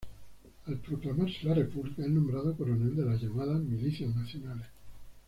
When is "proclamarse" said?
0.77-1.43